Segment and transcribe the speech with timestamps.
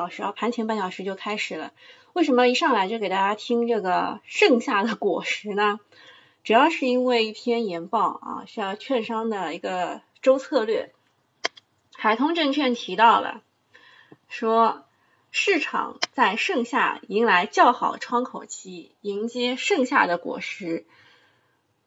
[0.00, 1.72] 小时啊，盘前半小时就开始了。
[2.14, 5.78] 为什么一上来就给大家听这个盛夏的果实呢？
[6.42, 10.94] 主要是因为一篇研报啊，是要券商的一个周策略。
[11.92, 13.42] 海通证券提到了，
[14.28, 14.86] 说
[15.30, 20.86] 市场在盛夏迎来较好窗口期，迎接盛夏的果实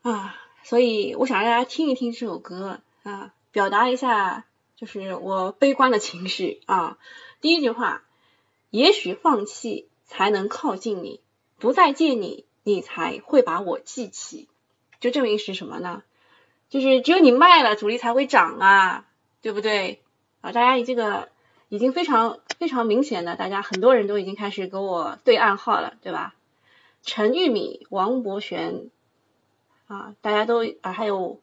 [0.04, 6.98] 啊，所以我想让大家听一听这首歌啊，表达一下就是我悲观的情绪啊。
[7.44, 8.06] 第一句话，
[8.70, 11.20] 也许放弃才能靠近你，
[11.60, 14.48] 不再见你，你才会把我记起。
[15.02, 16.04] 就证明是什么呢？
[16.70, 19.10] 就是只有你卖了，主力才会涨啊，
[19.42, 20.02] 对不对？
[20.40, 21.28] 啊，大家这个
[21.68, 26.36] 已经非常非常明显的，大家很多人都已经开始给我对暗号了，对吧？
[27.02, 28.90] 陈玉米、王博璇
[29.88, 31.42] 啊，大家都啊，还有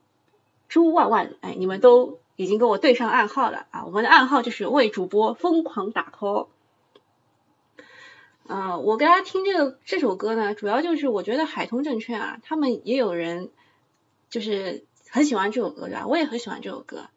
[0.66, 3.84] 朱万万，哎，你们都已经跟我对上暗号了啊！
[3.84, 6.46] 我们的暗号就是为主播疯狂打 call。
[8.46, 13.50] 啊、我给大家听这个这首歌呢，主要就是我觉得海通证券啊，他们也有人
[14.30, 16.06] 就是很喜欢这首歌，对吧？
[16.06, 17.10] 我也很喜欢这首歌，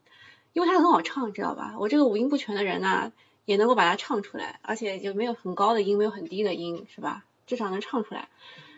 [0.52, 1.76] 因为它很好唱，知道吧？
[1.80, 3.14] 我这个五音不全的人呢，
[3.46, 7.24] 也能够把它唱出来，而且就没有很高的音，没有很低的音，是吧？
[7.48, 8.28] 至少能唱出来。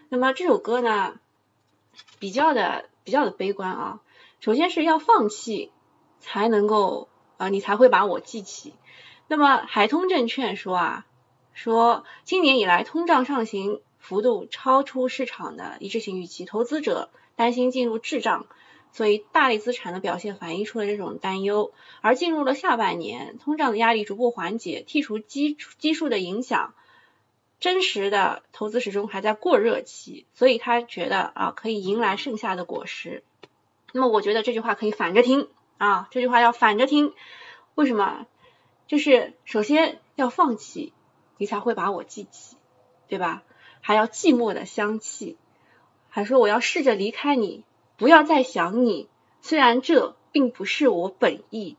[0.09, 1.19] 那么这首歌呢，
[2.19, 3.99] 比较的比较的悲观啊。
[4.41, 5.71] 首先是要放弃，
[6.25, 8.73] 才能够啊、你才会把我记起。
[9.27, 11.05] 那么海通证券说啊，
[11.53, 18.47] 说今年以来通胀上行幅度超出市场的一致性预期，投资者担心进入滞胀，
[18.91, 21.71] 所以大类资产的表现反映出了这种担忧。
[22.01, 26.73] 而进入了下半年，通胀的压力逐步缓解，剔除基基数的影响。
[27.59, 33.23] 真实的投资始终还在过热期，所以他觉得啊可以迎来盛夏的果实。
[33.93, 35.47] 那么我觉得这句话可以反着听
[35.77, 37.13] 啊，这句话要反着听。
[37.75, 38.25] 为什么？
[38.87, 40.93] 就是首先要放弃，
[41.37, 42.55] 你才会把我记起，
[43.07, 43.43] 对吧？
[43.81, 45.37] 还要寂寞的香气，
[46.09, 47.63] 还说我要试着离开你，
[47.97, 49.09] 不要再想你，
[49.41, 51.77] 虽然这并不是我本意。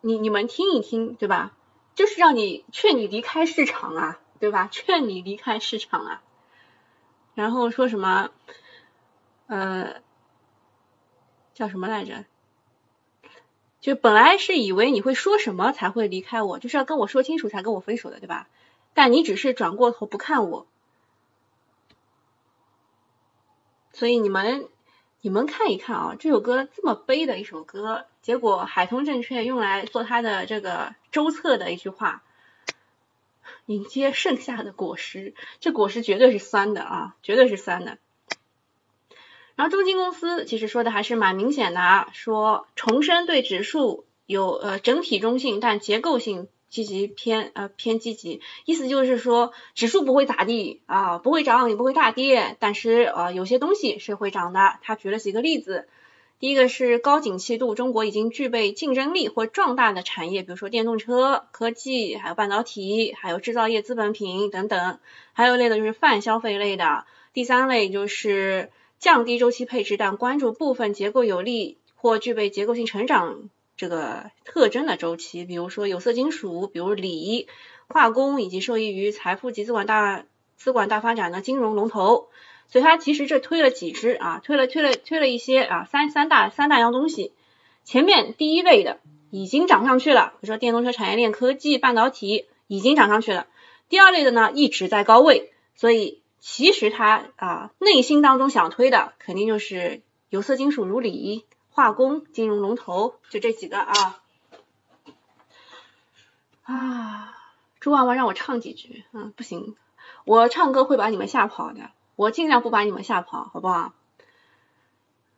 [0.00, 1.52] 你你们听一听，对吧？
[1.94, 4.68] 就是让你劝你离开市场啊，对吧？
[4.70, 6.22] 劝你离开市场啊。
[7.34, 8.30] 然后说什么？
[9.46, 10.02] 呃，
[11.54, 12.24] 叫什么来着？
[13.80, 18.48] 就本来是以为你会说什么才会离开我，就是要跟我说清楚才跟我分手的，对吧？
[18.94, 20.66] 但你只是转过头不看我，
[23.92, 24.68] 所以你们
[25.20, 32.22] 你们看一看啊，这首歌这么悲的一首歌，结果海通证券用来做它的这个周测的一句话，
[33.66, 37.98] 迎接盛夏的果实，这果实绝对是酸的啊，绝对是酸的。
[39.54, 54.78] 然后中金公司其实说的还是蛮明显的啊，说重申对指数有呃整体中性，但结构性积极偏呃偏积极，意思就是说指数不会咋地啊，不会涨也不会大跌，但是呃有些东西是会涨的。
[54.80, 55.86] 他举了几个例子，
[56.38, 64.98] 第一个是高景气度，中国已经具备竞争力或壮大的产业，比如说电动车、科技，还有半导体，还有制造业资本品等等。
[65.34, 67.04] 还有一类的就是泛消费类的，
[67.34, 68.70] 第三类就是。
[69.02, 77.48] 降低周期配置，但关注部分结构有利或具备结构性成长这个特征的周期，比如说有色金属，比如锂、
[77.88, 80.24] 化工，以及受益于财富及资管大
[80.56, 82.28] 资管大发展的金融龙头。
[82.68, 87.32] 所以它其实这推了几只啊，推了推了推了一些啊，三三大三大样东西，
[87.82, 89.00] 前面第一位的
[89.30, 93.48] 已经涨上去了，比如说电动车产业链、科技、半导体已经涨上去了，
[93.88, 104.20] 第二类的呢一直在高位，所以其实他啊内心当中想推的肯定就是有色金属如锂、化工、金融龙头，就这几个啊。
[106.64, 107.38] 啊，
[107.78, 109.76] 朱婉婉让我唱几句，嗯，不行，
[110.24, 113.94] 我唱歌会把你们吓跑的，我尽量不把你们吓跑，好不好？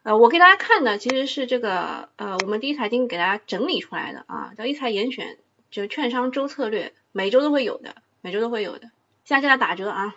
[0.04, 5.36] 呃，我给大家看的其实是这个，呃，我们第一财经给大家整理出来的啊，叫一财严选，
[5.70, 8.90] 就是券商周策略，每周都会有的，每周都会有的，
[9.26, 10.16] 现在正在打折啊。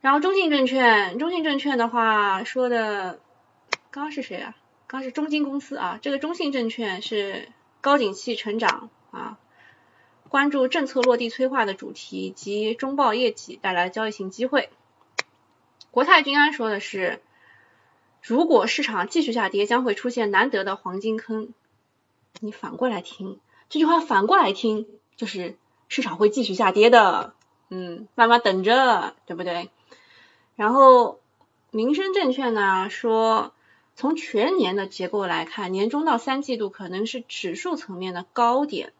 [0.00, 3.20] 然后中信证券，中信证券的话说的，
[3.90, 4.56] 刚刚是谁啊？
[4.86, 7.48] 刚刚是中金公司啊，这个中信证券是
[7.80, 9.38] 高景气成长啊。
[10.28, 14.70] 关注政策落地催化的主题及中报业绩带来交易性机会。
[15.90, 17.22] 国泰君安说的是，
[18.22, 21.54] 如果市场继续下跌，将会出现难得的黄金坑。
[22.40, 24.86] 你反过来听这句话，反过来听
[25.16, 25.56] 就是
[25.88, 27.32] 市场会继续下跌的。
[27.70, 29.70] 嗯，慢慢等着，对不对？
[30.58, 31.20] 然后
[31.70, 33.52] 民生证券呢说，
[33.94, 38.92] 从全年的结构来看，年中到三季度可能是指数层面的高点。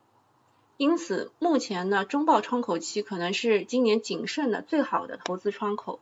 [0.76, 5.98] 因此，目前呢，中报窗口期可能是今年谨慎的最好的投资窗口。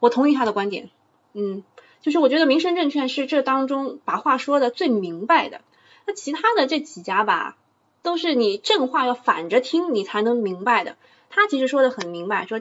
[0.00, 0.90] 我同意他的观点，
[1.34, 1.62] 嗯，
[2.00, 5.60] 就是我觉得民生证券是这当中把话说的最明白的。
[6.04, 7.56] 那其他的这几家吧，
[8.02, 10.96] 都是你正话要反着听，你才能明白的。
[11.30, 12.60] 他其实说的很明白，说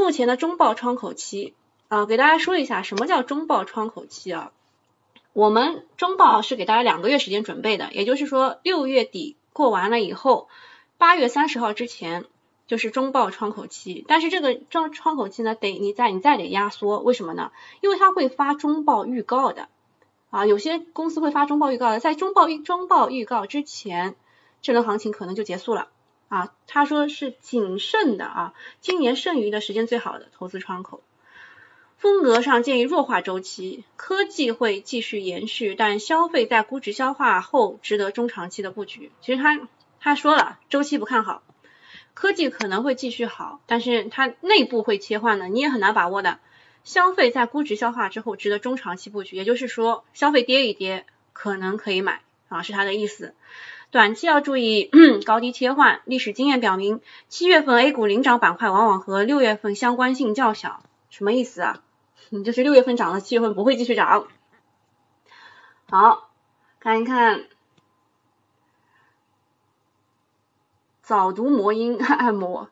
[0.00, 1.52] 目前的中报窗口期
[1.88, 4.50] 啊，给大家说一下什么叫中报窗口期啊？
[5.34, 9.36] 我们中报是给大家两个月时间准备的，也就是说六月底。
[9.52, 10.48] 过完了以后，
[10.96, 12.24] 八月三十号之前
[12.66, 17.52] 就是中报窗口期，但是这个窗窗口期呢，得你再你再得压缩，为什么呢？
[17.82, 19.68] 因为它会发中报预告的
[20.30, 24.14] 啊，有些公司会发中报预告的，在中报预中报预告之前，
[24.62, 25.88] 这轮行情可能就结束了
[26.30, 26.54] 啊。
[26.66, 31.02] 他说是谨慎的啊，今年剩余的时间最好的投资窗口。
[31.98, 39.10] 风格上建议弱化周期，科技会继续延续，但消费在估值消化后值得中长期的布局。
[39.20, 39.68] 其实他
[40.00, 41.42] 他说了，周期不看好，
[42.14, 46.38] 科技可能会继续好，但是它内部会切换的，你也很难把握的。
[46.84, 51.04] 消费在估值消化之后值得中长期布局，也就是说消费跌一跌
[51.34, 53.34] 可能可以买啊，是他的意思。
[53.90, 54.90] 短期要注意
[55.26, 61.82] 高低切换，历史经验表明，七月份 A 股领涨板块往往和六月份相关性较小，什么意思啊？
[62.28, 64.28] 你 就是六月份涨了，七月份不会继续涨。
[65.88, 66.30] 好，
[66.78, 67.46] 看一看
[71.02, 72.70] 早读魔音 按摩。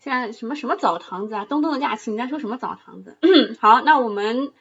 [0.00, 1.46] 现在什么什么澡堂子啊？
[1.46, 3.16] 东东的假期你在说什么澡堂子？
[3.58, 4.52] 好，那我们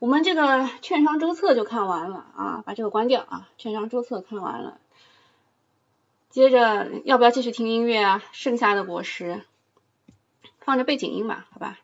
[0.00, 3.50] 我们这个券商周测就看完了啊，把这个关掉啊。
[3.58, 4.80] 券商周测看完了，
[6.30, 8.22] 接着要不要继续听音乐啊？
[8.32, 9.44] 剩下的果实
[10.60, 11.78] 放着背景音吧，好吧。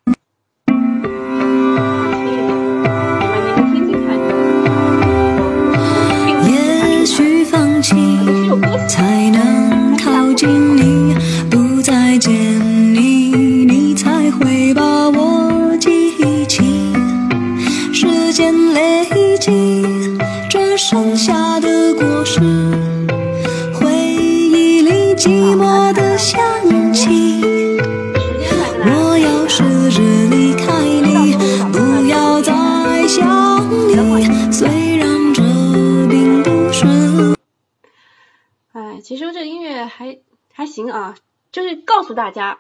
[39.97, 40.19] 还
[40.53, 41.17] 还行啊，
[41.53, 42.59] 就是告诉大家，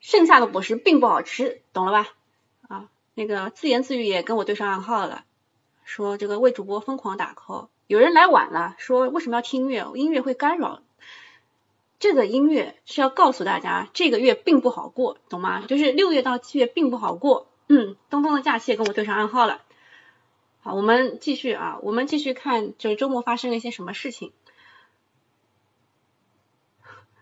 [0.00, 2.08] 剩下的果实并不好吃，懂了吧？
[2.68, 5.24] 啊，那个自言自语也跟我对上暗号了，
[5.84, 9.90] 说这个为主播疯狂打 call，有人来晚了，说为什么要听音乐？
[9.94, 10.82] 音乐会干扰。
[11.98, 15.64] 这个音乐是要告诉大家，这个月并不好过，懂吗？
[15.66, 17.48] 就是六月到七月并不好过。
[17.66, 19.62] 嗯，东东的假期也跟我对上暗号了。
[20.60, 24.32] 好，我们继续啊，我们继续看，就是周末发生了一些什么事情。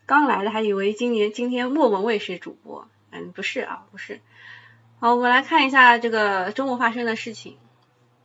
[0.06, 4.20] 刚来的还以为今年今天莫文蔚是主播，嗯，不是啊，不是。
[5.00, 7.56] 好，我们来看一下这个周末发生的事情。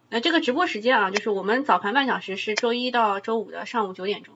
[0.09, 4.35] 那这个直播时间啊，就是我们早盘半小时是周一到周五的上午九点钟。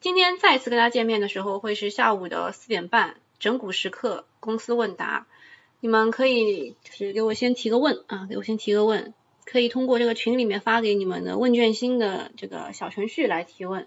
[0.00, 5.26] 今天再次跟大家见面的时候会是下午的四点半，整股时刻公司问答。
[5.80, 9.12] 你们可以就是给我先提个问啊，给我先提个问，
[9.44, 13.86] 可以通过这个群里面发给你们的问卷星的这个小程序来提问。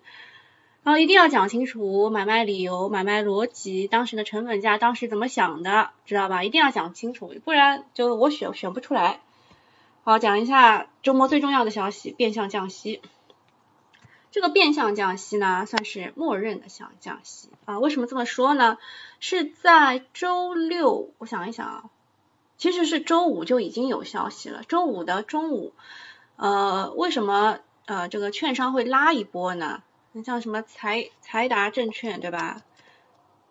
[0.84, 6.44] 然后一定要讲清楚买卖理由、买卖逻辑，当时的成本价当时怎么想的，知道吧？
[6.44, 9.20] 一定要讲清楚，不然就我选选不出来。
[10.04, 13.02] 好，讲一下周末最重要的消息：变相降息。
[14.32, 17.80] 这个变相降息呢，算是默认的降降息啊。
[17.80, 18.78] 为什么这么说呢？
[19.20, 21.84] 是在周六，我想一想啊，
[22.58, 24.64] 其实是周五就已经有消息了。
[24.68, 25.74] 周五的中午，
[26.38, 29.84] 呃，为什么呃这个券商会拉一波呢？
[30.24, 32.62] 像什么财财达证券对吧？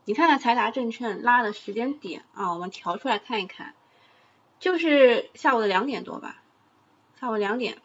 [0.05, 3.75] 你看看财达证券拉的时间点啊，我们调出来看一看，
[4.59, 6.43] 就是下午的两点多吧，
[7.21, 7.79] 下午两点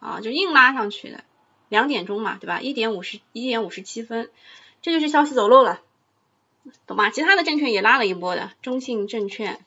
[0.00, 1.24] 啊，就硬拉上去的。
[1.70, 2.60] 两点钟嘛，对吧？
[2.60, 4.30] 一点五十，一点五十七分，
[4.82, 5.80] 这就是消息走漏了，
[6.86, 7.10] 懂吗？
[7.10, 9.64] 其他的证券也拉了一波的，中信证券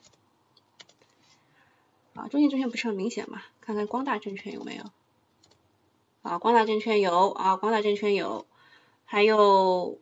[2.14, 3.42] 啊，中信证券不是很明显嘛？
[3.60, 4.84] 看看光大证券有没有
[6.22, 6.38] 啊？
[6.38, 8.46] 光大证券有啊，光大证券有，
[9.04, 10.00] 还有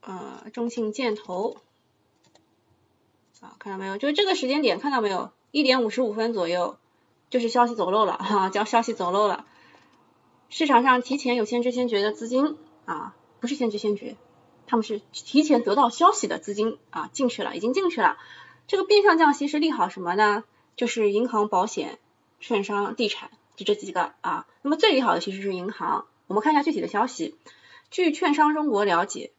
[0.00, 1.56] 呃中信建投
[3.40, 3.98] 啊，看到没有？
[3.98, 5.30] 就是这个时间点看到没有？
[5.50, 6.76] 一点五十五分左右，
[7.28, 9.46] 就是消息走漏了哈，叫消息走漏了。
[10.48, 14.16] 市场上提前有先知先觉的资金啊，不是先知先觉，
[14.66, 18.18] 他们是提前得到消息的资金啊进去了，已经进去了。
[18.66, 20.44] 这个变相降息是利好什么呢？
[20.76, 21.98] 就是银行、保险、
[22.38, 23.30] 券商、地产，
[23.64, 24.46] 就这几个啊。
[24.62, 26.06] 那么最利好的其实是银行。
[26.26, 27.36] 我们看一下具体的消息。
[27.90, 29.32] 据券商中国了解，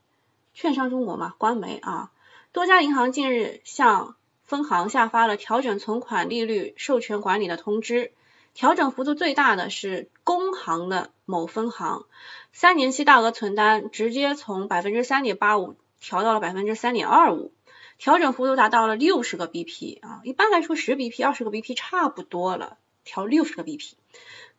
[0.54, 2.12] 券商中国嘛，官媒啊，
[2.52, 8.12] 多家银行近日向分行下发了调整存款利率授权管理的通知。
[8.54, 12.06] 调整幅度最大的是工行的某分行，
[12.52, 17.54] 三年期大额存单直接从百分之三点八五调到了百分之三点二五，
[17.98, 23.94] 调整幅度达到了六十个 BP 啊，一般来说十 BP、二十个 BP 差不多了，调六十个 BP。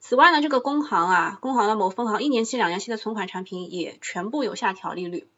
[0.01, 5.29] 此外呢，这个工行啊，工行的某分行一年期、两年期的存款产品也全部有下调利率。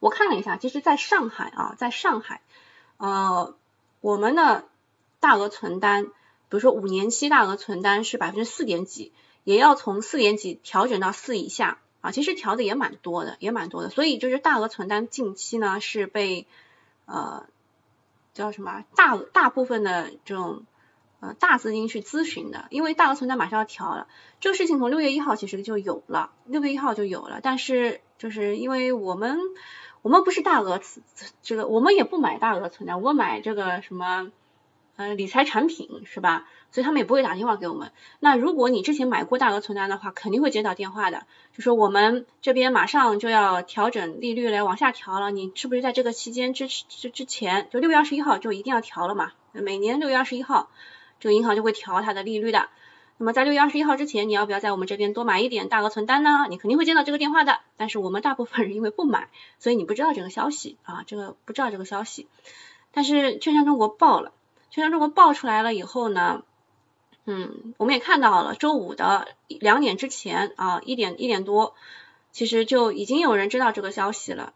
[0.00, 2.40] 我看了一下，其实在上海啊，在上海，
[2.96, 3.54] 呃，
[4.00, 4.66] 我们的
[5.20, 6.04] 大额存单。
[6.04, 9.12] 比如说五年期大额存单是百分之四点几，
[9.44, 13.88] 也要从四点几调整到四以下啊，其实调的也蛮多的，也蛮多的。
[13.88, 16.48] 所以就是大额存单近期呢是被
[17.06, 17.46] 呃
[18.34, 20.64] 叫什么大大部分的这种
[21.20, 24.08] 呃大资金去咨询的，因为大额存单马上要调了，
[24.40, 29.38] 这个事情从六月一号其实就有了，六月一号就有了，但是就是因为我们
[30.02, 30.80] 我们不是大额
[31.42, 34.32] 这个我们也不买大额存单，我买这个什么。
[34.96, 36.46] 呃，理财产品是吧？
[36.70, 37.90] 所以他们也不会打电话给我们。
[38.18, 41.24] 那如果你之前买过大额存单的话，肯定会接到电话的，
[41.56, 49.32] 就说我们这边马上就要调整利率来往下调了，你是不是在这个期间之之之前，就六月二十一号就一定要调了嘛？
[49.52, 50.68] 每年六月二十一号，
[51.20, 52.68] 这个银行就会调它的利率的。
[53.18, 56.46] 那么在六月二十一号之前，你要不要在我们这边多买一点大额存单呢？
[56.48, 57.60] 你肯定会接到这个电话的。
[57.76, 62.26] 但是我们大部分人因为不买，所以你不知道这个消息啊，这个不知道这个消息。
[62.92, 64.32] 但是券商中国报了。
[64.70, 66.44] 券商中国报出来了以后呢，
[67.26, 71.74] 嗯，我们也看到了，周五的两点之前啊，一点一点多，
[72.32, 74.54] 其实就已经有人知道这个消息了，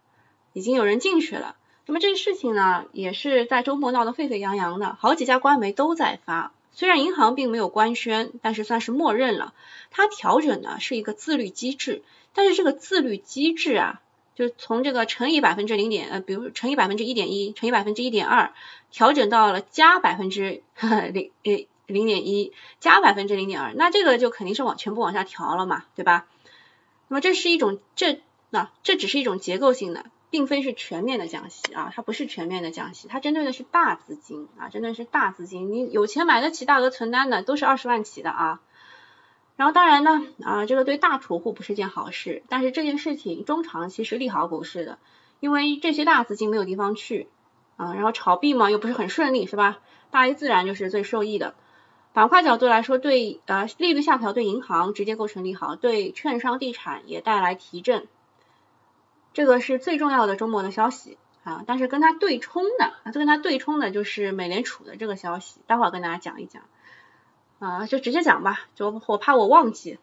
[0.54, 1.56] 已经有人进去了。
[1.86, 6.52] 那么这个事情呢，也是在周末闹得沸沸扬扬的，好几家官媒都在发。
[6.72, 9.54] 虽然银行并没有官宣，但是算是默认了，
[9.90, 14.00] 它调整的是一个自律机制，但是这个自律机制啊。
[14.34, 18.52] 就从这个乘以百分之零点，呃，比如乘以百分之一点一，乘以百分之一点二，
[18.90, 20.60] 调整到了加百分之
[21.12, 26.26] 零呃零点一，加百分之零点二，那这个就肯定是往全部往下调了嘛，对吧？
[27.06, 38.60] 那么这是一种这那这只是一种结构性的，并非是全面的降息啊，它不是全面的降息，它针对的是大资金啊，针对的是大资金，你有钱买得起大额存单的都是二十万起的啊。
[39.54, 44.98] 然后当然呢，啊，这个对大储户不是件好事，但是这件事情中长期是利好股市的，
[45.38, 47.28] 因为这些大资金没有地方去，
[47.76, 49.78] 啊，然后炒币嘛又不是很顺利，是吧？
[50.10, 51.54] 大 A 自然就是最受益的。
[52.12, 58.08] 板块角度来说，对呃利率下调对银行直接构成利好，对券商、地产也带来提振，
[59.34, 61.62] 这个是最重要的周末的消息啊。
[61.66, 66.62] 但是跟它对冲的，啊，跟它对冲的就是美联储的这个消息，待会儿跟大家讲一讲。
[67.58, 69.98] 啊，就直接讲吧，就我怕我忘记。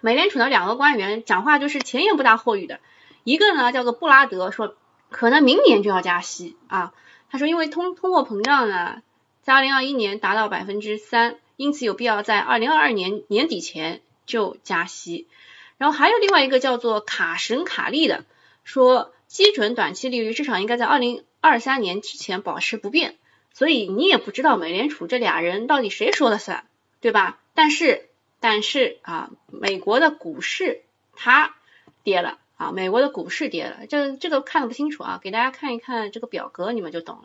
[0.00, 2.80] 美联储的两个官员讲话就是前言不搭后语的，
[3.24, 4.74] 一个呢叫做布拉德，说
[5.10, 6.92] 可能明年就要加息啊。
[7.30, 9.00] 他说因为通通货膨胀呢，
[9.42, 15.28] 在二零二一年达到百分之三，因此有必要在二零二二年年底前就加息。
[15.78, 18.24] 然后还有另外一个叫做卡神卡利的，
[18.64, 23.16] 说基准短期利率至少应该在二零二三年之前保持不变。
[23.52, 26.66] 所以你也不知道美联储这俩人到底谁说了算。
[27.00, 27.40] 对吧？
[27.52, 30.82] 但是但是啊，美国的股市
[31.16, 31.56] 它
[32.04, 37.24] 跌了啊，美国的股市跌了，这这个看的不清楚啊，给大家看一看这个表格，你们就懂了。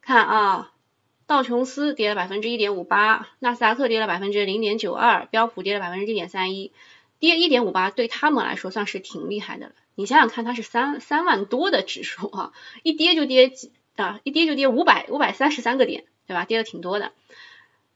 [0.00, 0.72] 看啊，
[1.26, 6.70] 道琼斯跌了百分之一点五八，纳斯达克跌了百分之零点九二，标普跌了百分之一点三一，
[7.18, 9.72] 跌一点五八对他们来说算是挺厉害的了。
[9.98, 12.52] 你想想看，它是三三万多的指数啊，
[12.84, 16.44] 一跌就跌几啊，一跌就跌五百五百三十三个点，对吧？
[16.44, 17.10] 跌的挺多的。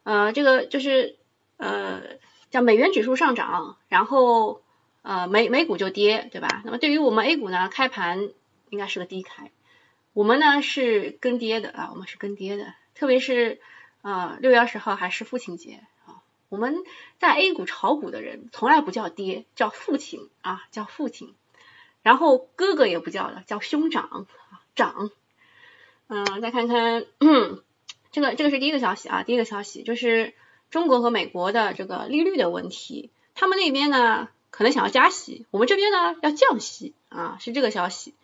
[0.02, 1.14] 呃，这个就是
[1.59, 2.02] 呃
[2.50, 4.62] 叫美元指数上涨，然后
[5.02, 6.62] 呃美美股就跌，对吧？
[6.64, 8.30] 那么对于我们 A 股呢，开盘
[8.71, 9.52] 应该是个低开。
[10.12, 13.61] 我们呢是跟跌的啊，我们是跟跌的，特别是
[14.00, 16.18] 啊六月二十号还是父亲节啊，
[16.49, 16.82] 我们
[17.21, 21.32] 在 A 股炒股的人从来不叫爹，叫父亲啊，叫父亲，
[22.02, 24.26] 然后哥哥也不叫了，叫兄长
[24.75, 25.11] 长。
[26.09, 27.06] 嗯，再看看
[28.11, 30.35] 这个这个是第一个消息啊，第一个消息就是
[30.71, 38.14] 中国和美国的这个利率的问题，他们那边呢可能想要加息，我们这边呢要降息啊，是这个消息。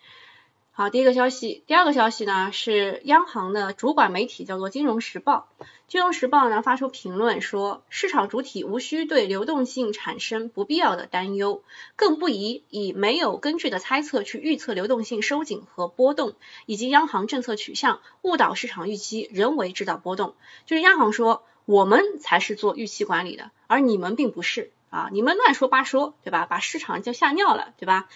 [0.78, 5.48] 好，第一个消息，第二个消息呢是央行的主管媒体叫做《金融时报》，
[5.88, 11.64] 《金融时报》呢发出评论说，市场主体无需对流动性产生不必要的担忧，
[11.96, 20.36] 更不宜以没有根据的猜测去预测流动性收紧和波动，以及央行政策取向，误导市场预期，人为制造波动。
[20.64, 26.46] 就是央行说，我们才是做预期管理的，而你们并不是啊，你们乱说八说，对吧？
[26.48, 28.08] 把市场就吓尿了，对吧？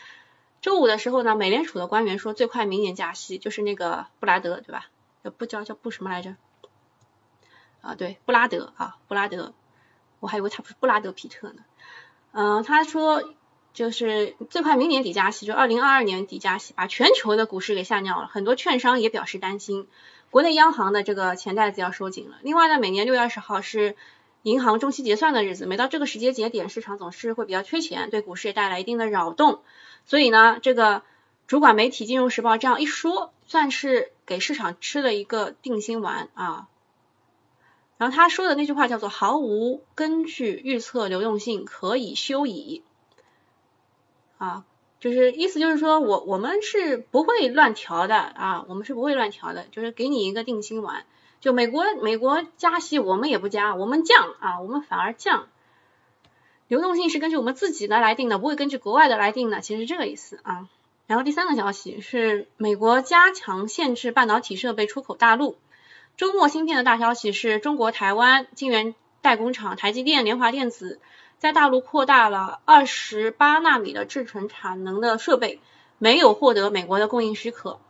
[0.63, 4.87] 周五的时候呢，美联储的官员说最快明年加息，就是那个布拉德，对吧？
[5.37, 6.37] 不叫叫布什么来着？
[7.81, 9.55] 啊，对，布拉德啊，布拉德，
[10.21, 11.65] 我还以为他不是布拉德皮特呢。
[12.31, 13.35] 嗯，他说
[13.75, 19.89] 就是最快明年底加息，就二零二二年底加息，把全球的股市给吓尿了，很多券商也表示担心，
[20.31, 22.37] 国内央行的这个钱袋子要收紧了。
[22.43, 23.97] 另外呢，每年六月二十号是
[24.43, 29.63] 银行中期结算的日子，每到这个时间节点，市场总是会比较缺钱，对股市也带来一定的扰动。
[30.05, 31.03] 所以呢，这个
[31.47, 36.69] 主管媒体《金融时报》这样一说，算是给市场吃了一个定心丸啊。
[37.99, 42.83] 然后他说的那句话叫做“毫无根据预测流动性可以休矣”，
[44.39, 44.65] 啊，
[44.99, 51.07] 就是意思就是说我我们是不会乱调的啊，我们是不会乱调的，就是给你一个定心丸。
[51.43, 55.49] 就美国美国加息，我们也不加，我们降啊，我们反而降。
[56.69, 60.69] 流动性是根据我们自己的来定的，不会根据国外的来定的，其实这个意思啊。
[61.09, 65.57] 然后第三个消息是美国加强限制半导体设备出口大陆。
[66.17, 71.01] 周末芯片的大消息是中国台湾晶圆代工厂台积电、联华电子
[71.39, 75.59] 在大陆扩大了二十八纳米的制程产能的设备，
[75.99, 77.81] 没有获得美国的供应许可。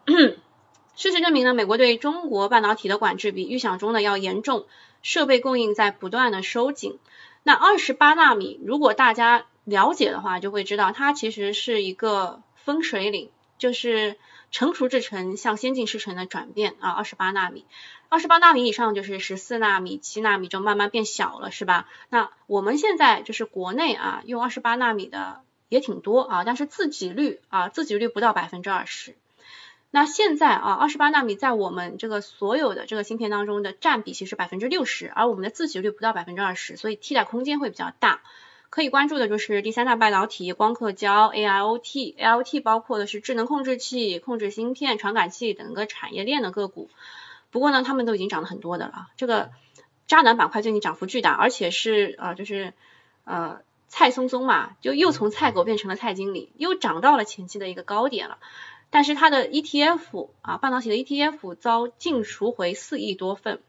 [0.95, 4.67] 事实证明呢，美国对中国半导体的管制比预想中的要严重，
[5.03, 6.99] 设备供应在不断的收紧。
[7.43, 14.17] 那二十八纳米，如果大家了解的话，就会知道它其实是一个分水岭，就是
[14.51, 16.91] 成熟制程向先进制程的转变啊。
[16.91, 17.65] 二十八纳米，
[18.09, 21.89] 二十八纳米以上就是十四纳米、七纳米就慢慢变小了，是吧？
[22.11, 29.17] 那我们现在就是国内啊，用二十八纳米的也挺多啊，但是自给率啊，自给率不到百分之二十。
[29.95, 38.23] 那现在啊，二十八纳米在我们这个所有的这个芯片当中的占比其实百分之六十，而我们的自给率不到百分之二十，所以替代空间会比较大。
[38.71, 46.89] 可以关注的就是第三代半导体、光刻胶、AIoT，AIoT 包括的是智能控制器、控制芯片、传感器等个产业链的个股。
[47.51, 49.09] 不过呢，他们都已经涨了很多的了。
[49.19, 49.51] 这个
[50.07, 52.73] 渣男板块最近涨幅巨大，而且是呃就是
[53.25, 58.39] 呃蔡松松嘛，就又从菜狗变成了蔡经理，又涨到了前期的一个高点了。
[58.93, 63.61] 但是它的 ETF 啊，半导体的 ETF 遭净赎回四亿多份，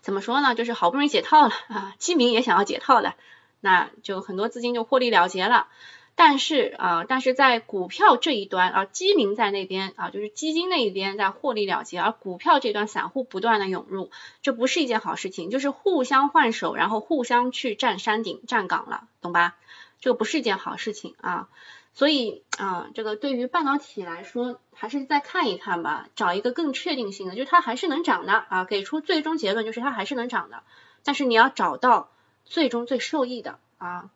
[0.00, 0.54] 怎么说呢？
[0.54, 3.14] 就是好不容易解套了啊，基民也想要解套的，
[3.60, 5.68] 那就很多资金就获利了结了。
[6.16, 19.56] 但是啊，但是在股票这一端啊，基民在那边啊，就是基金那一边在获利了结，而股票这端散户不断的涌入，这不是一件好事情，就是互相换手，然后互相去占山顶、站岗了，懂吧？
[20.00, 21.48] 这不是一件好事情啊。
[21.94, 30.64] 所以啊，这个对于半导体来说，还是再看一看吧，找一个更确定性的，就是它还是能涨的啊，给出最终结论就是它还是能涨的，
[31.04, 32.10] 但是你要找到
[32.44, 34.10] 最终最受益的啊。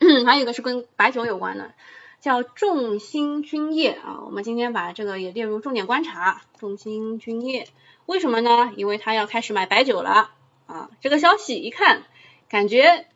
[0.26, 1.74] 还有一个是跟白酒有关的，
[2.20, 7.68] 叫众星君业啊，我们今天把这个也列入重点观察，众星君业
[8.06, 8.72] 为什么呢？
[8.76, 10.30] 因为他要开始买白酒了
[10.66, 12.02] 啊，这个消息一看，
[12.48, 13.06] 感觉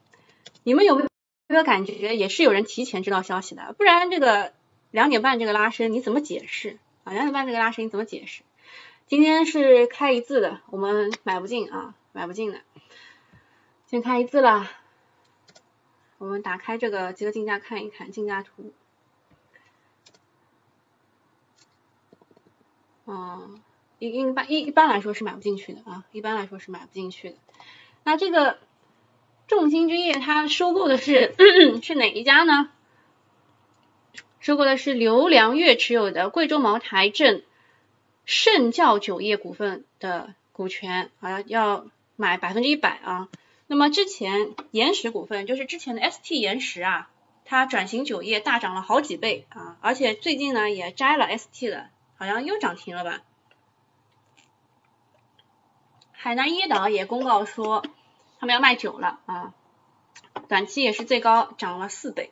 [0.63, 1.14] 你们有没有？
[1.49, 4.55] 这个感觉也是有人提前知道消息的，不然这个
[4.91, 7.13] 两点半这个拉伸你怎么解释啊？
[7.13, 8.43] 两点半这个拉伸你怎么解释？
[9.07, 12.63] 今天是开一字的，我们买不进啊，买不进的，
[13.87, 14.71] 先开一字了。
[16.17, 18.73] 我们打开这个集合竞价看一看竞价图。
[23.07, 23.61] 嗯，
[23.99, 27.37] 一一般一一般来说是买不进去的啊，一般来说是买不进去的。
[28.05, 28.59] 那这个
[29.47, 31.35] 众星君业它收购的是
[31.83, 32.71] 是哪一家呢？
[34.41, 37.45] 收购的是刘良月持有的贵州茅台镇
[38.25, 43.29] 盛窖酒业股份的股权啊，要买百分之一百啊。
[43.67, 47.11] 那么之前岩石股份就是之前的 ST 岩石啊，
[47.45, 53.23] 它转型酒业大涨了好几倍啊，而且最近呢也摘了 ST 了，好像又涨停了吧？
[56.13, 57.85] 海南椰岛也公告说
[58.45, 59.55] 他们要卖酒了啊，
[60.49, 62.31] 短期也是最高涨了四倍。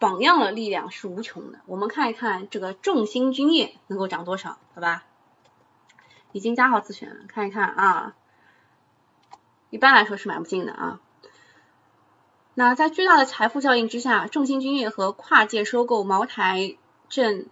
[0.00, 5.04] 榜样的力量是无穷的，我们看一看这个众星君业能够涨多少，好吧？
[6.32, 8.16] 已经加号自选了，看一看啊。
[9.70, 10.98] 一般来说是买不进的啊。
[12.54, 16.76] 那在巨大的财富效应之下，众星君业和跨界收购茅台
[17.08, 17.46] 镇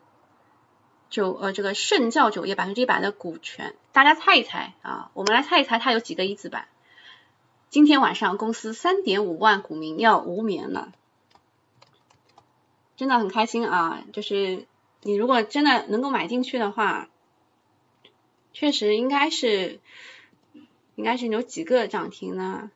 [1.09, 5.13] 酒呃这个盛窖酒业百分之一百的股权，大家猜一猜啊？
[5.15, 6.67] 我们来猜一猜它有几个一字板？
[7.73, 10.93] 今天晚上公司三点五万股民要无眠了。
[12.97, 14.05] 真的很开心啊！
[14.13, 14.67] 就是
[15.01, 17.09] 你如果真的能够买进去的话，
[18.53, 19.81] 确实应该是
[20.97, 22.71] 应该是有几个涨停呢？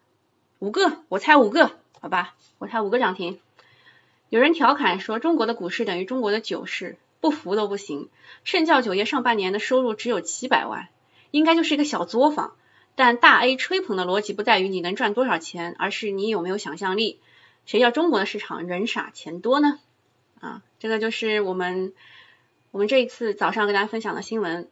[0.61, 3.39] 五个，我猜五个，好吧，我猜五个涨停。
[4.31, 8.09] 有人调侃说中国的股市等于中国的酒市，不服都不行。
[8.45, 10.89] 圣窖酒业上半年的收入只有七百万，
[11.33, 12.55] 应该就是一个小作坊。
[12.97, 17.21] 但大 A 吹捧的逻辑不在于你能赚多少钱，而是你有没有想象力。
[17.67, 19.79] 谁叫中国的市场人傻钱多呢？
[20.41, 21.93] 啊，这个就是我们
[22.71, 24.69] 我们这一次早上跟大家分享的新闻。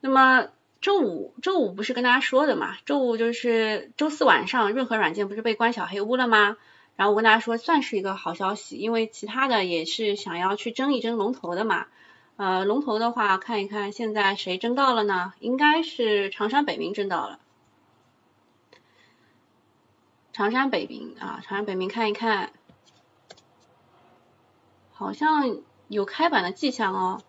[0.00, 0.48] 那么
[0.80, 2.76] 周五周五不是跟大家说的嘛？
[2.84, 6.56] 周五就是周四晚上，润和软件不是被关小黑屋了吗？
[6.94, 11.86] 然后我跟大家说，算是一个好消息，因为其他的也是想要去争一争龙头的嘛。
[12.36, 15.32] 呃，龙头的话，看一看现在谁争到了呢？
[15.40, 17.40] 应该是长山北明争到了。
[20.36, 22.52] 长山北明啊，长山北明看一看。
[24.92, 27.22] 好像有开板的迹象哦，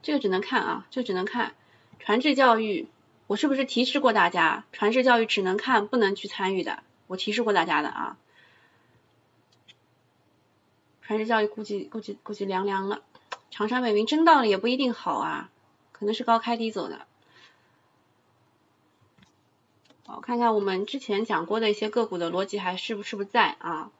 [0.00, 1.52] 这个只能看啊，这只能看
[1.98, 2.88] 传智教育。
[3.26, 6.82] 我是不是提示过大家，传智教育只能看，不能去参与的？
[7.08, 8.16] 我提示过大家的啊。
[11.02, 13.02] 传智教育估计估计估计凉凉了，
[13.50, 15.50] 长山北明真到了也不一定好啊，
[15.92, 17.06] 可能是高开低走的。
[20.12, 23.90] 好，看看我们之前讲过的一些个股的逻辑还是不是不在啊？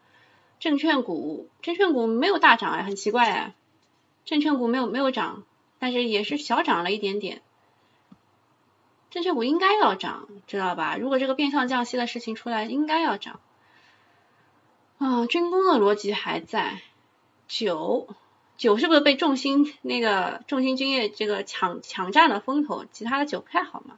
[0.61, 3.55] 证券股，证券股没有大涨哎，很奇怪哎，
[4.27, 5.43] 证券股没有没有涨，
[5.79, 7.41] 但是也是小涨了一点点。
[9.09, 10.99] 证券股应该要涨，知道吧？
[10.99, 13.41] 如果这个变相降息的事情出来，应该要涨。
[14.99, 16.83] 啊，军工的逻辑还在，
[17.49, 18.07] 酒
[18.59, 22.85] 酒是不是被重心那个重心军业这个抢抢占了风头？
[22.93, 23.97] 其他的酒不太好嘛。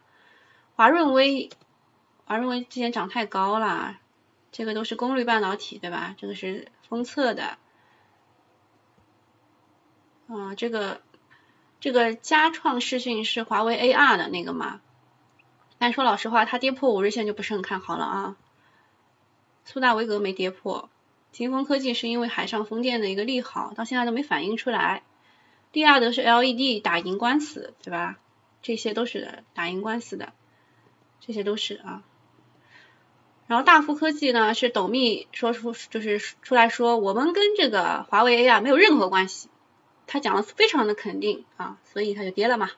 [0.77, 1.50] 华润微，
[2.26, 3.98] 而认为之前涨太高了。
[4.52, 6.14] 这个都是功率半导体，对吧？
[6.16, 7.58] 这个是封测的，
[10.28, 11.02] 啊，这个
[11.80, 14.80] 这个佳创视讯是华为 AR 的那个嘛？
[15.78, 18.37] 但说老实话，它跌破五日线就不是很看好了啊。
[19.64, 20.88] 苏大维格没跌破，
[21.32, 25.02] 金风科技是因为海上风电的一个利好，到现在都没反映出来。
[25.72, 28.20] 利亚德是 LED 打赢官司，对吧？
[28.62, 30.32] 这些都是打赢官司的，
[31.18, 32.04] 这些都是啊。
[33.46, 39.48] 然后大富科技呢是董秘说出就是出来说我们跟这个华为 AR 没有任何关系，
[40.07, 42.70] 他讲的非常的肯定啊，所以他就跌了嘛。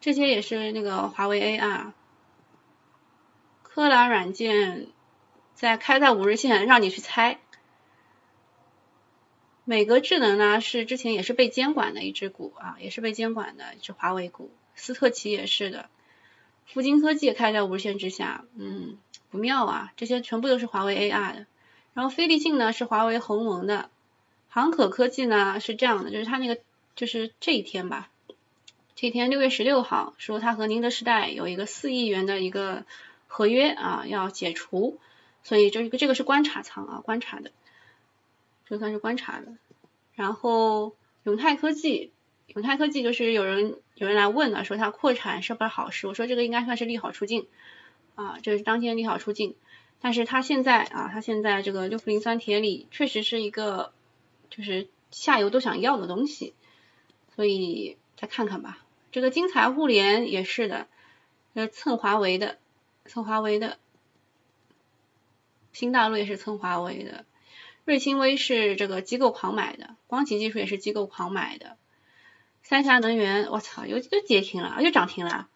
[0.00, 1.92] 这些也是那个华为 AR，
[3.62, 4.88] 科蓝软件
[5.54, 7.40] 在开在五日线让你去猜。
[9.64, 15.90] 美格智能呢是之前也是被监管的一只股啊，也是被监管的一只华为股，斯特奇也是的。
[16.70, 18.98] 富金科技开在无线之下，嗯，
[19.30, 19.92] 不妙啊！
[19.96, 21.46] 这些全部都是华为 AR 的。
[21.94, 23.88] 然后飞利信呢是华为鸿蒙的，
[24.50, 26.60] 航可科技呢是这样的，就是它那个
[26.94, 28.10] 就是这一天吧，
[28.94, 32.84] 这一天六月十六号说它和宁德时代有一个四亿元的一个
[33.26, 35.00] 合约啊要解除，
[35.42, 37.50] 所以这个这个是观察仓啊观察的，
[38.66, 39.54] 这算是观察的。
[40.14, 42.12] 然后永泰科技。
[42.54, 46.06] 永泰科技就是有人有人来问了，说它扩产是不是好事？
[46.06, 47.46] 我说这个应该算是利好出尽
[48.14, 49.54] 啊，这是当天利好出尽。
[50.00, 53.92] 但是它现在啊，它现在这个六氟磷酸铁锂确实是一个
[54.48, 56.54] 就是下游都想要的东西，
[57.34, 58.84] 所以再看看吧。
[59.10, 60.86] 这个金财互联也是的，
[61.54, 62.58] 呃蹭华为的，
[63.06, 63.78] 蹭华为的，
[65.72, 67.24] 新大陆也是蹭华为的。
[67.84, 71.76] 瑞清微是这个机构狂买的，光启技术也是机构狂买的。
[72.68, 75.48] 三峡能源，我操，又又跌停了，又涨停了。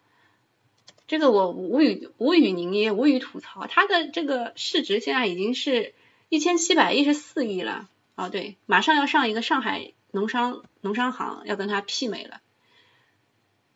[1.05, 3.67] 这个我无语无语凝噎，无语吐槽。
[3.67, 5.93] 它的这个市值现在已经是
[6.29, 7.87] 一千七百一十四亿了。
[8.15, 12.41] 哦，对，马上要上一个上海农商农商行要跟它媲美了。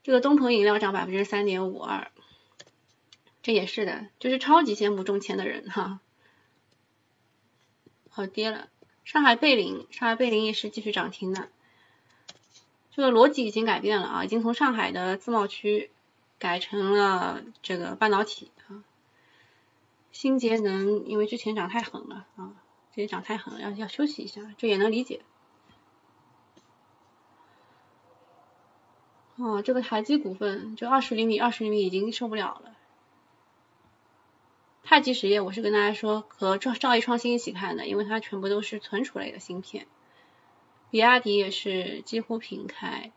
[0.01, 2.09] 这个东鹏饮料涨百分之三点五二，
[3.43, 5.99] 这也是的，就是超级羡慕中签的人哈。
[8.09, 8.69] 好跌了，
[9.05, 11.49] 上海贝林，上海贝林也是继续涨停的。
[12.97, 15.91] 这个逻辑已经改变了啊，已经从上海的自贸区。
[16.39, 18.85] 改成了这个半导体啊，
[20.11, 22.53] 新节能因为之前涨太狠了啊，
[22.91, 25.21] 之前涨太狠了，要要休息一下，这也能理解。
[29.37, 32.75] 哦，这个台积股份就二十厘米，二十厘米已经受不了了。
[34.83, 39.87] 太极实业我是跟大家说和兆兆易创新一起看的，因为它全部都是存储类的芯片。
[40.89, 43.11] 比亚迪也是几乎平开。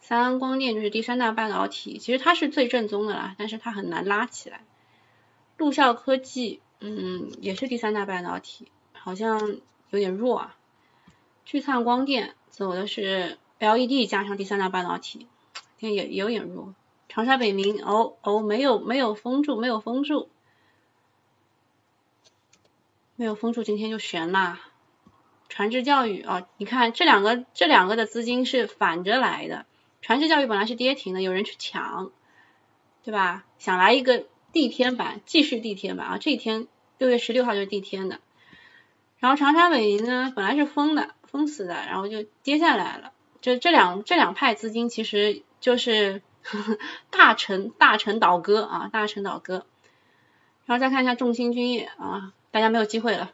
[0.00, 4.64] 三安光电就是第三大半导体，其实它是最正宗的啦，但是它很难拉起来。
[5.56, 9.58] 陆校科技，嗯，也是第三大半导体，好像
[9.90, 10.56] 有点弱啊。
[11.44, 15.28] 聚灿光电走的是 LED 加上第三大半导体，
[15.78, 16.74] 也也有点弱。
[17.08, 20.30] 长沙北明，哦哦，没有没有封住，没有封住，
[23.14, 24.60] 没有封住，今天就悬啦。
[25.52, 29.66] 传智教育啊，你看这两个这两个的资金是反着来的。
[30.00, 32.10] 传世教育本来是跌停的，有人去抢，
[33.04, 33.44] 对吧？
[33.58, 36.18] 想来一个地天板，继续地天板啊！
[36.18, 38.20] 这一天六月十六号就是地天的。
[39.18, 43.12] 然后长沙伟银呢，本来是封的，封死的，然后就跌下来了。
[43.42, 46.22] 就这两这两派资金其实就是
[47.10, 49.66] 大成大成倒戈啊，大成倒戈。
[50.64, 53.32] 然后再看一下众星君业啊，大家没有机会了，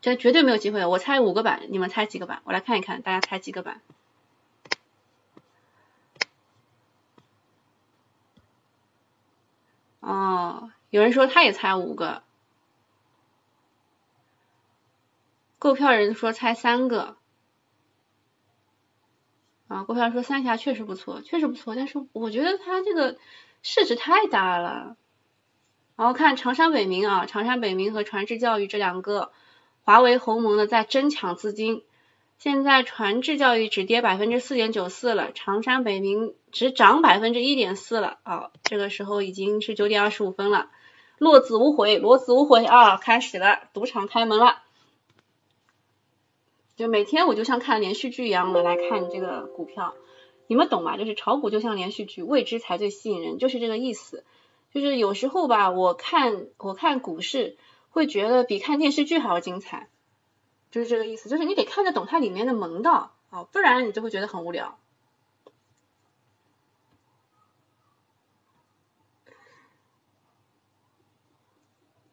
[0.00, 0.84] 这绝对没有机会。
[0.86, 2.40] 我猜五个板，你们猜几个板？
[2.44, 3.80] 我来看一看，大家猜几个板？
[10.00, 12.22] 哦，有人说他也猜五个，
[15.58, 17.16] 购票人说猜三个，
[19.66, 23.18] 啊，购票说三峡确实不错，确实不错，但是我觉得它这个
[23.62, 24.96] 市值太大了。
[25.96, 29.32] 然后看长山北明啊，长山北明和传智教育这两个
[29.88, 31.82] 华为鸿蒙的在争抢资金。
[32.36, 38.50] 现在传智教育只跌百分之四点九四了，长山北明只涨百分之一点四了啊！
[38.64, 40.68] 这个时候已经是九点二十五分了，
[41.16, 42.98] 落子无悔，落子无悔啊！
[42.98, 44.58] 开始了，赌场开门了。
[46.76, 49.94] 就每天我就像看连续剧一样的来看这个股票，
[50.48, 50.98] 你们懂吗？
[50.98, 54.22] 就是炒股就像连续剧，未知才最吸引人，就是这个意思。
[54.74, 57.56] 就是有时候吧，我看我看股市
[57.90, 59.88] 会觉得比看电视剧还要精彩。
[60.70, 64.78] 就是这个意思，就是你得看得懂它里面的门道啊，不然你就会觉得很无聊。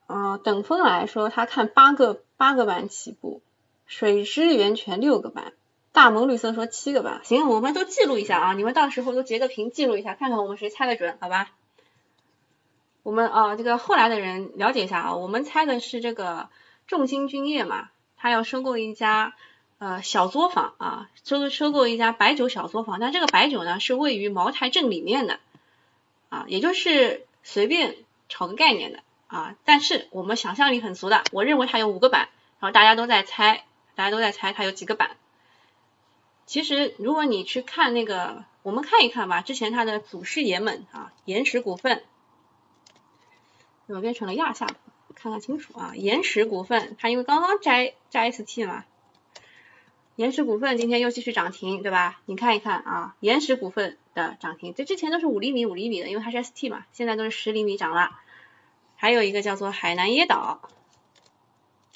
[0.08, 3.42] 啊，等风来说，他看八个八个班起步，
[3.88, 5.52] 水师源泉六个班，
[5.92, 11.52] 大萌绿色说七个班，行，我们都记录一下啊，你们到时候都截个屏记录一下，看看我们谁猜的准，好吧？
[13.06, 16.50] 我们啊，这个后来的人了解一下啊，我们猜的是这个
[16.88, 17.90] 众星君业嘛。
[18.18, 19.36] 他要收购一家
[19.78, 25.40] 呃小作坊啊，收收购一家白酒小作坊，但这个白酒呢是位于茅台镇里面的
[26.30, 27.96] 啊，也就是随便
[28.28, 35.12] 炒个概念的啊，但是我们想象力很足的，我认为它有五个板，然后大家都在猜，大家都在猜它有几个板。
[36.48, 42.02] 其实如果你去看那个，我们看一看吧，之前它的祖师爷们啊，岩石股份
[43.88, 44.68] 怎么变成了亚夏？
[45.14, 48.84] 看看清楚啊，岩石股份，它因为刚刚摘摘 ST 嘛，
[50.18, 52.20] 岩石股份今天又继续涨停，对吧？
[52.26, 58.12] 你看一看啊，岩石股份的涨停，这之前都是五厘米五厘米的，因为它是 ST 嘛，现在都是十厘米涨了。
[58.98, 60.62] 还有一个叫做海南椰岛，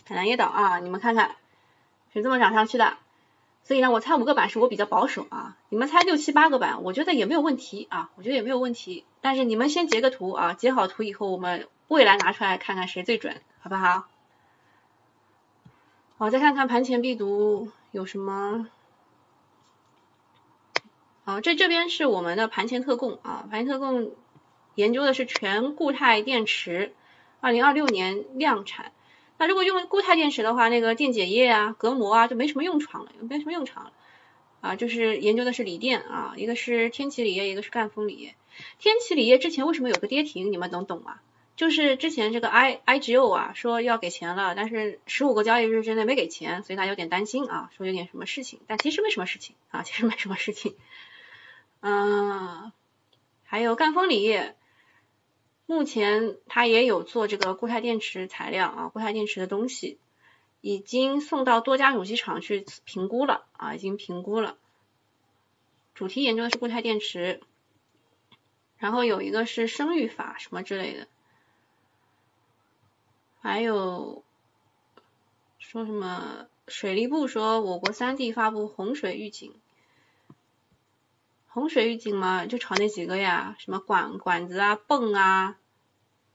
[0.06, 1.36] 海南椰岛啊，你们看看
[2.14, 2.98] 是这么涨上去的，
[3.70, 11.68] 所以呢，我猜五个板是我比较保守啊，你们猜六七八个板，我觉得也没有问题啊，我觉得也没有问题，但是你们先截个图啊，截好图以后我们。
[11.88, 14.08] 未来拿出来看看谁最准，好不好？
[16.18, 18.68] 好，再看看盘前必读有什么。
[21.24, 24.12] 好，这这边是我们的盘前特供啊，盘前特供
[24.74, 26.94] 研究的是全固态电池，
[27.40, 28.92] 二零二六年量产。
[29.40, 33.94] 那如果用固态电池的话，那个电解液啊、隔膜啊就没什么用场了，没什么用场了
[34.62, 34.76] 啊。
[34.76, 38.36] 就是研究的是锂电啊，一个是天齐锂业，一个是赣锋锂业。
[38.78, 40.52] 天齐锂业之前为什么有个跌停？
[40.52, 41.22] 你们能懂吗？
[41.56, 50.76] 就是之前这个 I I G O 啊说要给钱了，但是十五个交易日之内没给钱，所以他有点担心啊，说有点什么事情，但其实没什么事情啊，其实没什么事情。
[51.82, 52.72] 嗯，
[53.44, 54.56] 还有赣锋锂业，
[55.70, 60.00] 目前它也有做这个固态电池材料啊，固态电池的东西，
[60.62, 64.58] 已经送到多家主机厂去评估了啊，已经评估了，
[65.94, 67.40] 主题研究的是固态电池，
[68.80, 71.08] 然后有一个是生育法什么之类的。
[73.40, 74.24] 还有
[75.60, 76.48] 说什么？
[76.68, 79.54] 水利部说我国三地发布洪水预警，
[81.52, 85.58] 洪水预警嘛，就炒那几个呀，什么管管子啊、泵啊，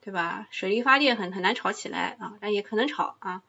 [0.01, 0.47] 对吧？
[0.51, 3.43] 水力发电很很难炒起来啊，但也可能炒啊。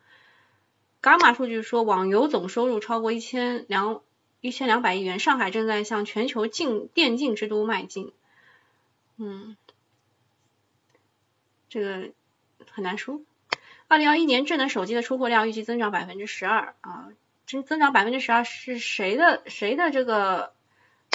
[1.01, 4.01] 伽马数据说网游总收入超过一千两
[4.41, 8.12] 一千两百亿元，上海正在向全球竞电竞之都迈进。
[9.17, 9.56] 嗯，
[11.69, 12.12] 这个
[12.71, 13.21] 很难说。
[13.88, 17.10] 二零二一年智能手机的出货量预计增长百分之十二啊，
[17.45, 20.55] 增增长百分之十二是谁的谁的这个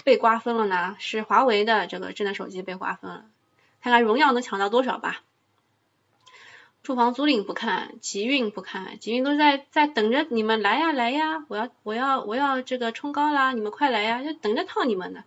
[0.05, 0.97] 被瓜分了呢？
[0.99, 3.25] 是华为的这个智能手机被瓜分了，
[3.81, 5.23] 看看荣耀能抢到多少吧。
[6.83, 15.25] 住房租赁不看，集运不看，集运都在在等着你们来呀来呀，我要我要我要这个冲高啦，你们快来呀，就等着套你们呢。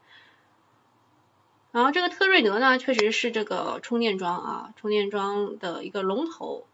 [1.71, 6.67] 然后这个特瑞德呢，确实是这个充电桩啊，充电桩的一个龙头。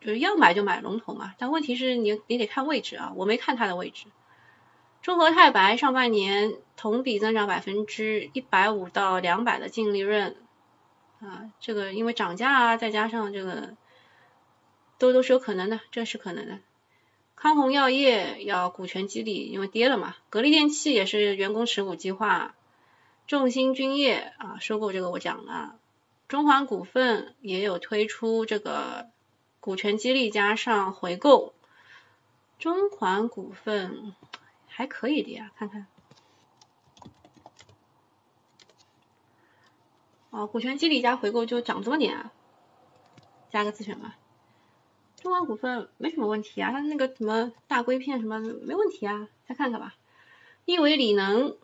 [0.00, 4.04] 就是要买就买龙头嘛，但问题是你你得看位置啊，我没看它的位置。
[5.04, 10.34] 中和太白上半年同比增长百分之一百五到两百的净利润
[11.20, 13.74] 啊，这个因为涨价啊，再加上这个
[14.96, 16.58] 都都是有可能的，这是可能的。
[17.36, 20.16] 康弘药业要股权激励，因为跌了嘛。
[20.30, 22.54] 格力电器也是员工持股计划。
[23.26, 25.76] 众星君业啊，收购这个我讲了。
[26.28, 29.10] 中环股份也有推出这个。
[29.60, 31.54] 股权激励加上回购，
[32.58, 34.14] 中环股份
[34.76, 35.86] 还可以的呀，看看。
[40.30, 42.32] 哦，股权激励加回购就涨这么点啊？
[43.50, 44.16] 加个自选吧。
[45.14, 49.94] 中环股份没什么问题啊，它那个什么大硅片什么没问题啊，再看看吧。
[50.64, 51.56] 亿维锂能，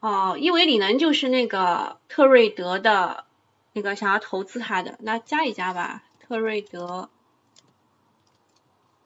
[0.00, 3.24] 哦，亿维锂能就是那个特瑞德的
[3.72, 6.04] 那个想要投资它的，那加一加吧。
[6.20, 7.08] 特瑞德，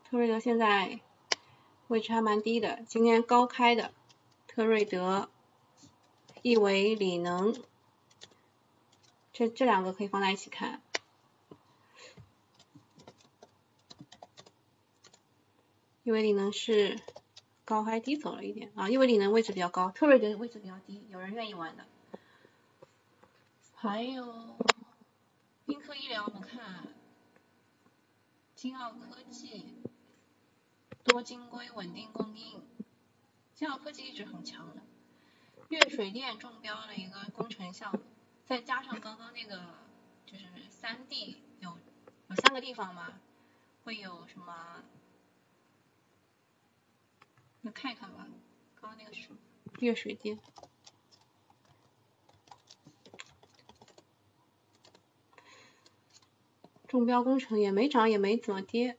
[0.02, 0.98] 特瑞德现在
[1.88, 3.92] 位置还蛮低的，今天高开的。
[4.48, 5.30] 特瑞德、
[6.42, 7.58] 亿维锂能，
[9.32, 10.82] 这这两个可以放在一起看。
[16.02, 16.98] 亿维锂能是
[17.64, 21.86] 高开低走了一点啊，亿维锂能位置比较高，特瑞德位置比较低，有人愿意玩的。
[23.74, 24.56] 还有
[25.64, 26.88] 英科医疗，我们看。
[28.54, 29.82] 金奥科技
[31.04, 32.62] 多晶硅稳定供应，
[33.54, 34.82] 金奥科技一直很强的。
[35.68, 38.00] 粤水电中标了一个工程项目，
[38.44, 39.62] 再加上刚刚那个
[40.26, 41.78] 就是三地有
[42.28, 43.20] 有三个地方嘛，
[43.84, 44.84] 会有什么？
[47.62, 48.26] 那看一看吧，
[48.80, 49.38] 刚刚那个是什么？
[49.80, 50.38] 粤水电。
[56.86, 58.98] 中标工程也没涨也没怎么跌，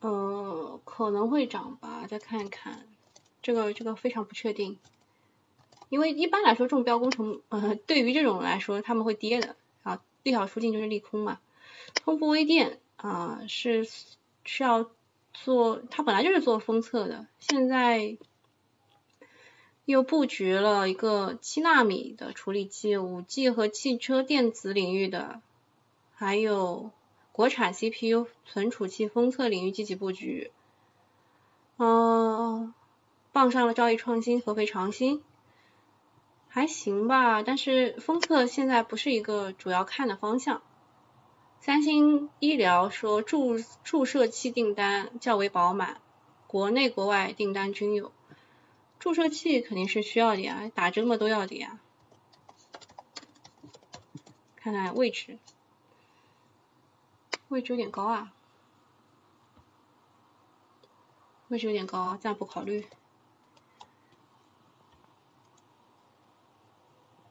[0.00, 2.86] 呃，可能会涨吧，再看看，
[3.40, 4.78] 这个这个非常不确定，
[5.88, 11.40] 因为一般来说中标工程，呃，对于这种来说他们会跌的啊，利好出尽就是利空嘛。
[11.94, 13.88] 通富微电啊是
[14.44, 14.90] 需要。
[15.44, 18.16] 做，它本来就是做封测的，现在
[19.84, 25.40] 又布局了一个七纳米的处理器，五 G 和汽车电子领域的，
[26.14, 26.92] 还有
[27.32, 30.52] 国产 CPU 存储器封测领域积极布局，
[31.76, 32.72] 嗯，
[33.32, 35.22] 傍上了兆易创新、合肥长兴，
[36.48, 40.62] 还行吧，但是封测现在不是一个主要看的方向。
[41.60, 46.00] 三星医疗说注注射器订单较为饱满，
[46.46, 48.12] 国内国外订单均有。
[48.98, 51.80] 注射器肯定是需要的呀，打针嘛都要的呀。
[54.56, 55.38] 看看位置，
[57.48, 58.32] 位置有点高啊，
[61.48, 62.86] 位置有点高，暂不考虑。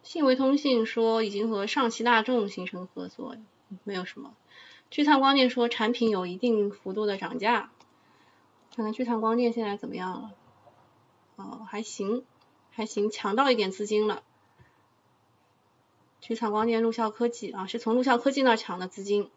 [0.04, 3.36] 信维通信说已经和上汽大众形成合作。
[3.84, 4.36] 没有什么，
[4.92, 7.72] 聚灿光电说产品有一定幅度的涨价。
[8.76, 10.32] 看看聚碳光电现在怎么样了？
[11.36, 12.24] 哦，还行，
[12.70, 14.22] 还行，抢到一点资金了。
[16.22, 19.32] 聚灿光电、陆校科技啊，是从陆校科技那抢的资金。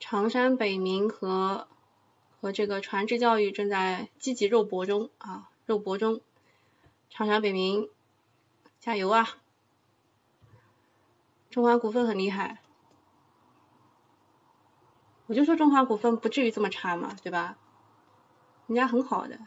[0.00, 1.68] 常山北明和
[2.40, 6.20] 和这个传智教育正在积极肉搏中啊，肉搏中。
[7.08, 7.88] 长沙北明，
[8.78, 9.38] 加油啊！
[11.48, 12.60] 中华股份很厉害。
[15.26, 17.56] 我就说中华股份不至于这么差嘛，对吧？
[18.66, 19.38] 人家很好的，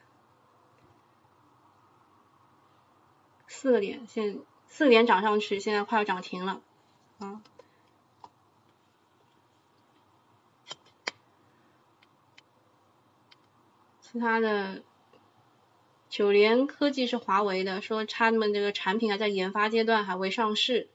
[3.47, 6.61] 四个点，现四个点涨上去，现在快要涨停了
[7.19, 7.41] 啊。
[14.11, 14.81] 其他的，
[16.09, 20.89] 九联科技是华为的，说他们这个产品还在研发阶段，还未上市。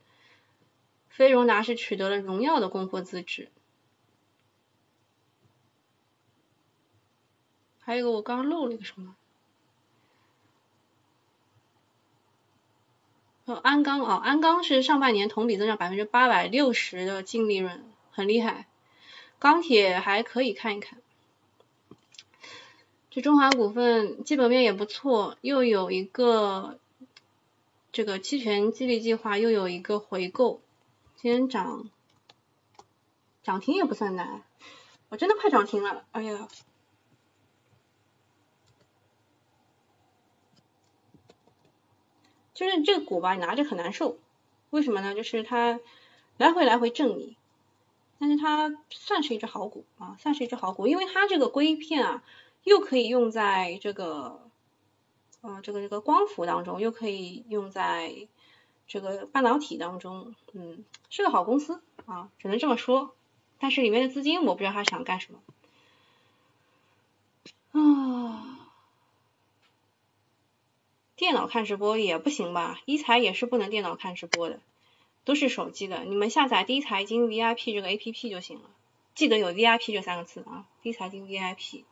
[1.09, 3.53] 飞荣达是取得了荣耀的供货资质。
[7.79, 9.15] 还有一个我刚漏了一个什么？
[13.45, 18.67] 哦，鞍钢哦，鞍钢是上半年同比增长百分之八百六十的净利润，很厉害。
[19.39, 21.04] 钢铁还可以看一看。
[23.15, 26.81] 这中华股份基本面也不错，又有一个
[27.93, 30.61] 这个期权激励计划，又有一个回购，
[31.15, 31.89] 今天涨
[33.45, 34.43] 涨停也不算难，
[35.11, 36.49] 我真的快涨停了，哎呀！
[42.53, 44.19] 就是这个股吧，你拿着很难受，
[44.71, 45.15] 为什么呢？
[45.15, 45.79] 就是它
[46.37, 47.37] 来回来回震你，
[48.19, 52.25] 但是它算是一只好股啊，算是一只好股，因为它这个硅片啊，
[52.65, 54.51] 又可以用在这个
[55.43, 58.27] 呃这个这个光伏当中，又可以用在
[58.89, 63.15] 这个半导体当中，嗯，是个好公司啊，只能这么说。
[63.59, 65.41] 但是里面的资金我不知道他想干什么
[67.73, 68.59] 啊。
[71.17, 72.81] 电脑看直播也不行吧？
[72.87, 74.61] 一财也是不能电脑看直播的，
[75.25, 76.05] 都是手机的。
[76.05, 78.69] 你们下载低财经 VIP 这个 APP 就行了，
[79.15, 81.85] 记得有 VIP 这三个字啊，低财经 VIP。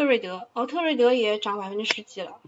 [0.00, 2.40] 特瑞德，哦，特瑞德也涨百分之十几了。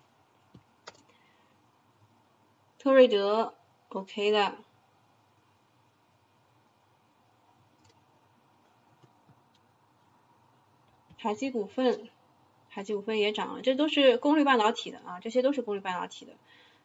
[2.79, 3.53] 特瑞德
[3.91, 4.57] OK 的。
[11.19, 12.09] 海基股份。
[12.71, 16.33] 海基股份也涨了，这都是功率半导体的啊，这些都是功率半导体的。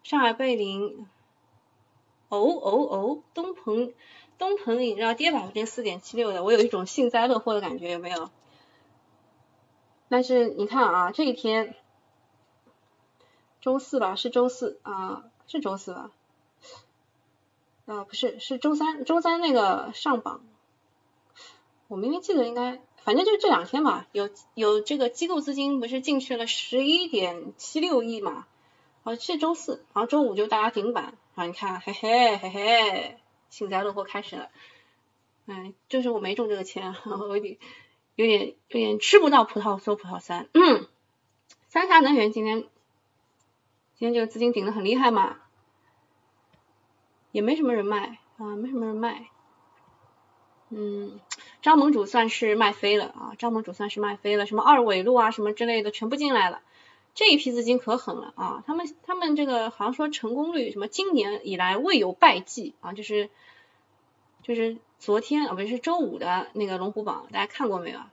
[0.03, 1.07] 上海贝林，
[2.27, 3.93] 哦哦哦，东鹏
[4.37, 8.29] 东鹏饮料跌百分之四点七六的，我有一种幸灾乐祸的感觉，有没有？
[10.09, 11.75] 但是你看啊，这一天
[13.61, 16.11] 周四吧，是周四啊，是周四吧？
[17.85, 20.43] 啊，不是，是周三，周三那个上榜，
[21.87, 22.81] 我明明记得应该。
[23.03, 28.45] 反正就这两天嘛，有有这个机构资金不是进去了十一点七六亿嘛，
[29.03, 33.17] 哦是周四，然后周五就大家顶板，然后你看嘿嘿嘿嘿，
[33.49, 34.49] 幸灾乐祸开始了，
[35.45, 37.57] 嗯，就是我没中这个钱， 我有点
[38.17, 40.87] 有点有点吃不到葡萄说葡萄酸，嗯，
[41.67, 42.61] 三峡能源今天
[43.93, 45.37] 今天这个资金顶的很厉害嘛，
[47.31, 49.27] 也没什么人卖啊，没什么人卖。
[50.69, 51.19] 嗯，
[51.61, 53.35] 张盟主算是卖飞了啊！
[53.37, 56.61] 张盟主算是卖飞了，什么二纬路啊，什么之类的全部进来了。
[57.13, 58.63] 这一批资金可狠了啊！
[58.65, 63.29] 他们他们这个好像说成功率什么今年以来未有败绩啊，就是
[64.41, 68.11] 就是昨天啊不是周五的那个龙虎榜，大家看过没有啊？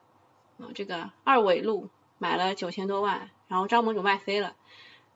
[0.75, 4.55] 这个二纬路买了九千多万，然后张盟主卖飞了。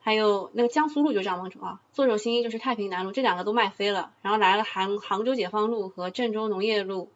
[0.01, 7.11] 还有那个江苏路就是张盟主啊，左手新一就是太平南路，这两个都卖飞了，然后来了杭杭州解放路和郑州农业路。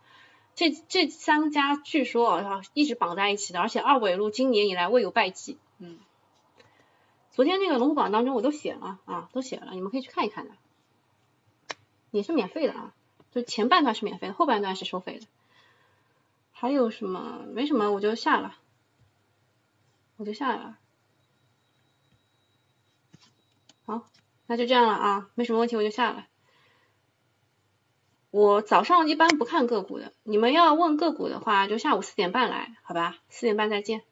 [0.53, 5.57] 这这三家据说啊，一直绑在一起的，而且二纬路今年以来未有败绩。
[5.79, 5.97] 嗯，
[7.31, 10.51] 昨天那个龙虎榜当中我都写了啊，都写了，你们可以去看一看的，
[12.11, 12.93] 也是免费的啊，
[13.33, 15.25] 就前半段是免费的，后半段是收费的。
[16.51, 17.39] 还有什么？
[17.53, 18.55] 没什么，我就下了，
[20.17, 20.77] 我就下了。
[23.85, 24.07] 好，
[24.45, 26.27] 那就这样了啊，没什么问题，我就下了。
[28.31, 33.17] 我早上一般不看个股的，你们要问个股的话，就下午四点半来，好吧？
[33.29, 34.03] 四点半再见，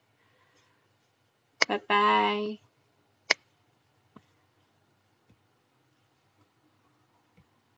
[1.67, 2.70] 拜拜。